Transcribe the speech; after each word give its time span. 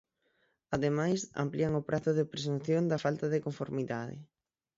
Ademais, 0.75 1.19
amplían 1.43 1.73
o 1.79 1.85
prazo 1.89 2.11
de 2.15 2.27
presunción 2.31 2.83
da 2.91 3.01
falta 3.05 3.25
de 3.33 3.43
conformidade. 3.45 4.15